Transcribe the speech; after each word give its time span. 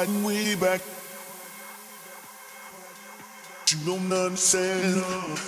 riding 0.00 0.24
way 0.24 0.54
back. 0.54 0.80
You 3.70 3.76
don't 3.84 4.10
understand. 4.12 5.39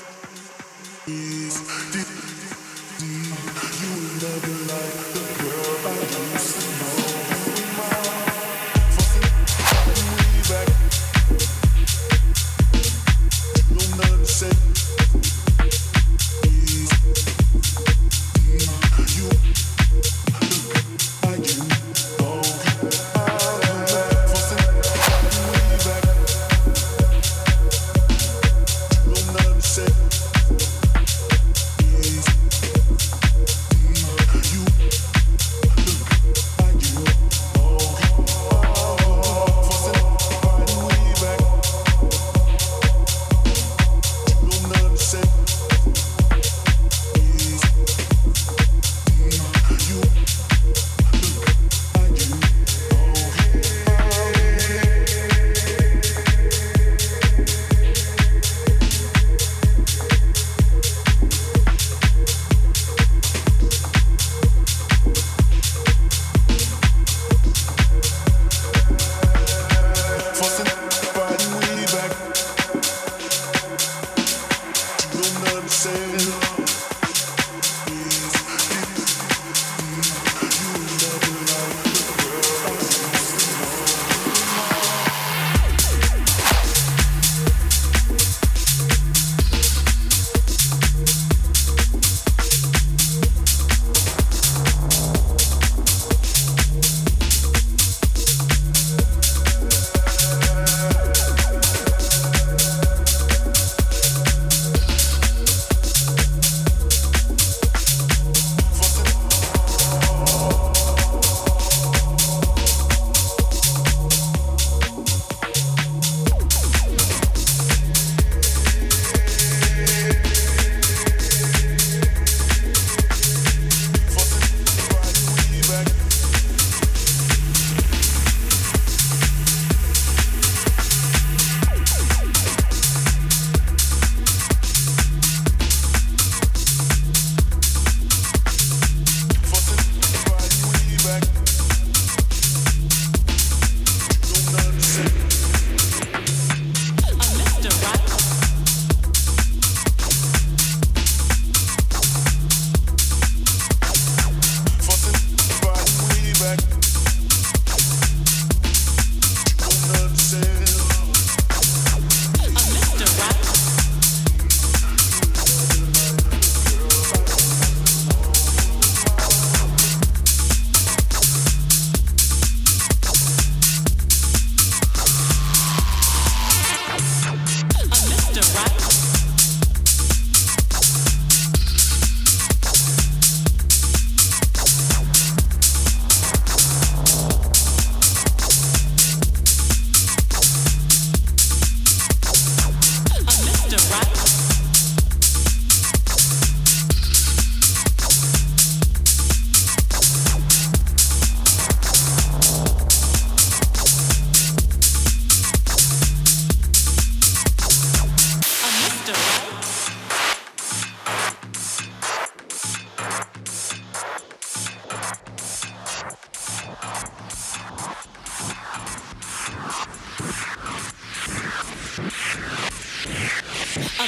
A 221.93 222.01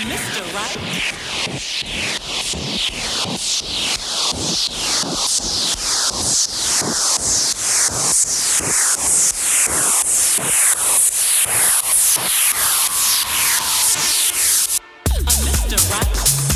Mr. 0.09 0.41
Right? 0.55 0.77
A 15.19 15.33
Mr. 15.45 15.77
Right? 15.91 16.54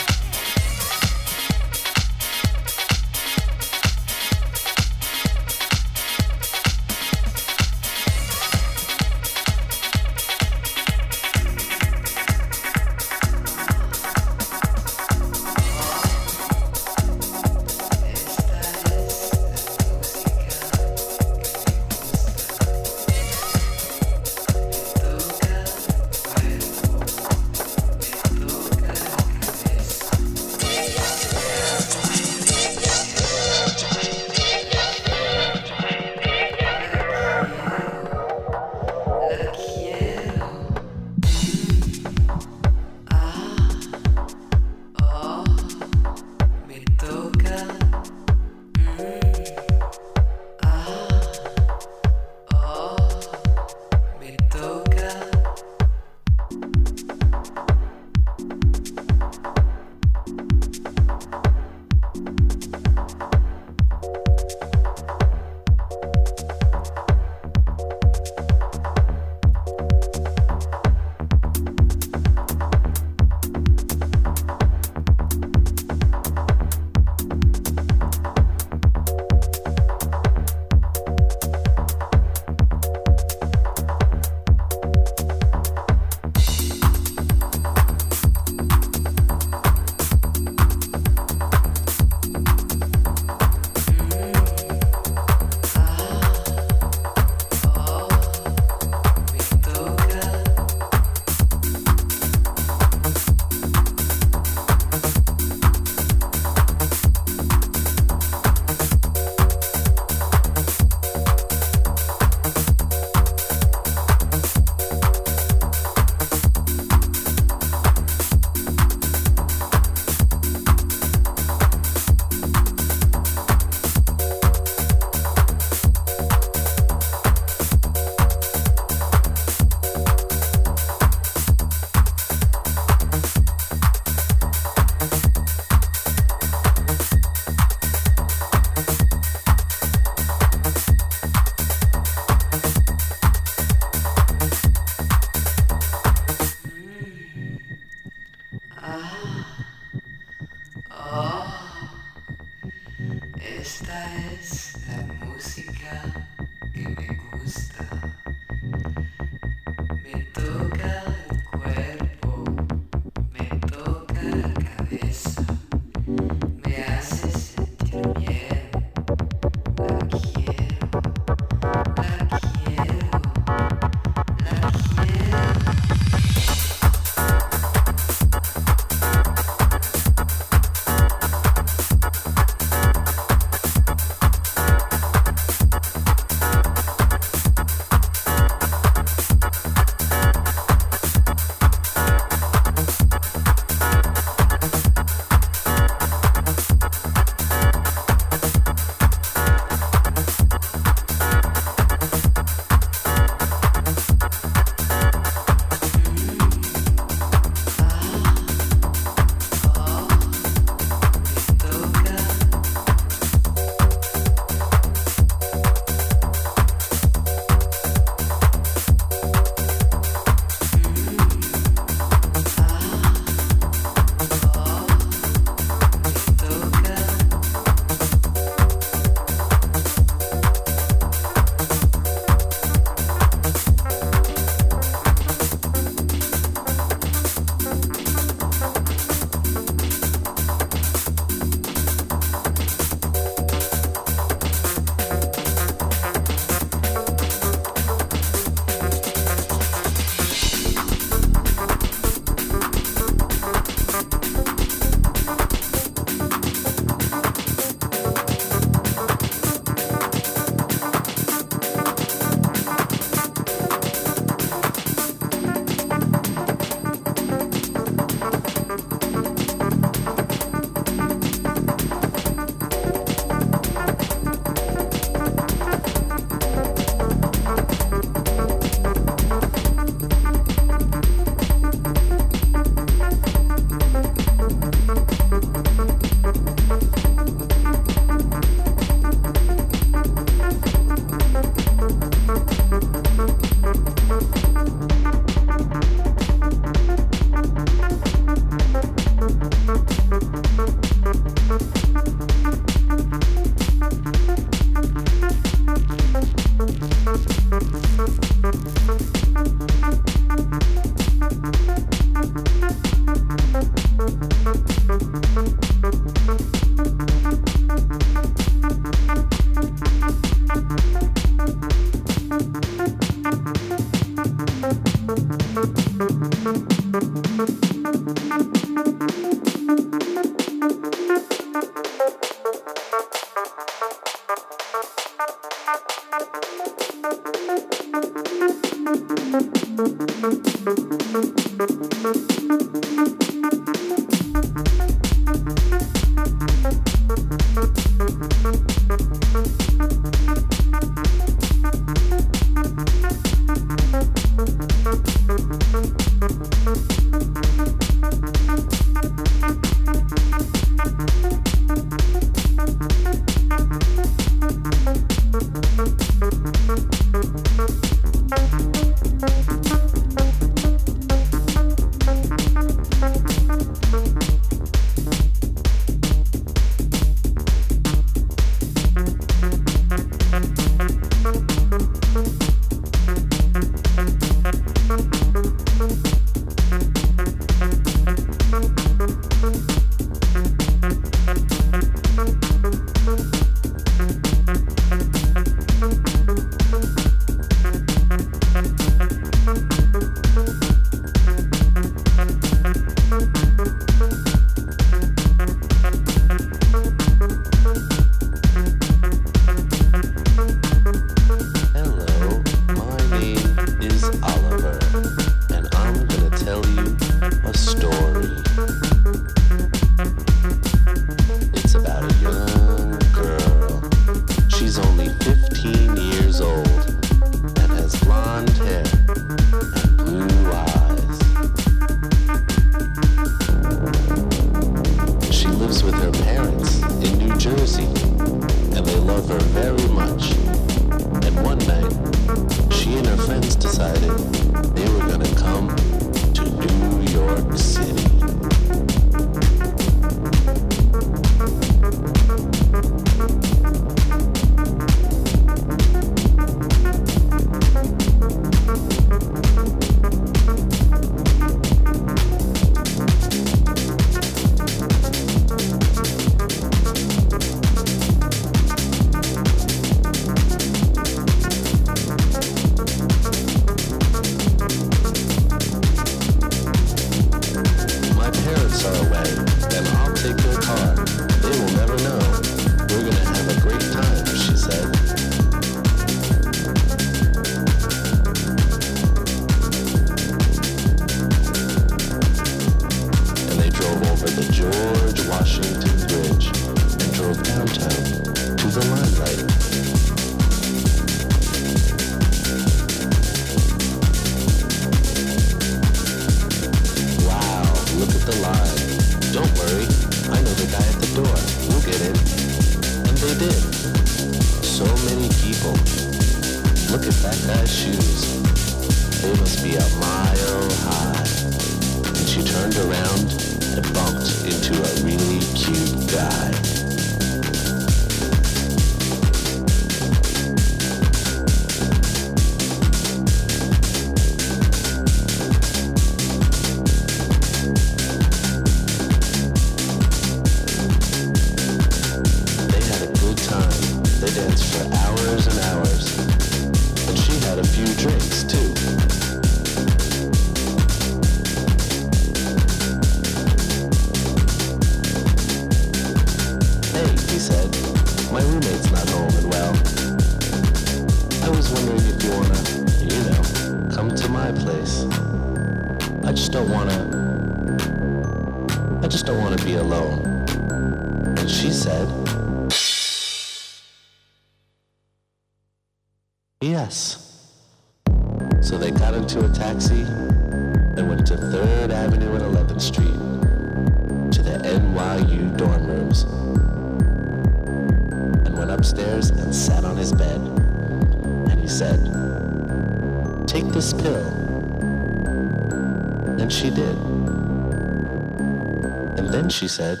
said, 599.76 600.00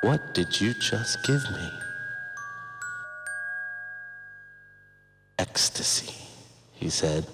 What 0.00 0.32
did 0.32 0.58
you 0.58 0.72
just 0.80 1.22
give 1.22 1.42
me? 1.50 1.70
Ecstasy, 5.38 6.14
he 6.72 6.88
said. 6.88 7.26